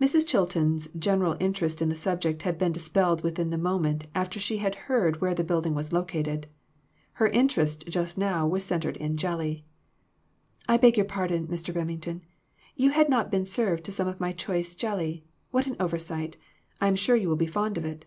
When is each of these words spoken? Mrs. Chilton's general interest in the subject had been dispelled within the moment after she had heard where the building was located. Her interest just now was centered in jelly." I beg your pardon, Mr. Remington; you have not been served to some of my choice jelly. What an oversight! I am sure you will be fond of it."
Mrs. 0.00 0.24
Chilton's 0.28 0.86
general 0.96 1.36
interest 1.40 1.82
in 1.82 1.88
the 1.88 1.96
subject 1.96 2.42
had 2.42 2.56
been 2.56 2.70
dispelled 2.70 3.24
within 3.24 3.50
the 3.50 3.58
moment 3.58 4.06
after 4.14 4.38
she 4.38 4.58
had 4.58 4.76
heard 4.86 5.20
where 5.20 5.34
the 5.34 5.42
building 5.42 5.74
was 5.74 5.92
located. 5.92 6.46
Her 7.14 7.26
interest 7.26 7.84
just 7.88 8.16
now 8.16 8.46
was 8.46 8.64
centered 8.64 8.96
in 8.96 9.16
jelly." 9.16 9.64
I 10.68 10.76
beg 10.76 10.96
your 10.96 11.04
pardon, 11.06 11.48
Mr. 11.48 11.74
Remington; 11.74 12.22
you 12.76 12.90
have 12.90 13.08
not 13.08 13.28
been 13.28 13.44
served 13.44 13.82
to 13.86 13.92
some 13.92 14.06
of 14.06 14.20
my 14.20 14.30
choice 14.30 14.72
jelly. 14.76 15.24
What 15.50 15.66
an 15.66 15.74
oversight! 15.80 16.36
I 16.80 16.86
am 16.86 16.94
sure 16.94 17.16
you 17.16 17.28
will 17.28 17.34
be 17.34 17.46
fond 17.46 17.76
of 17.76 17.84
it." 17.84 18.04